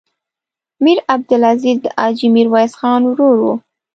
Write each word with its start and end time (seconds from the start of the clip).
میر 0.83 0.99
عبدالعزیز 1.13 1.77
د 1.83 1.85
حاجي 1.97 2.27
میرویس 2.35 2.71
خان 2.79 3.01
ورور 3.09 3.37
و. 3.45 3.49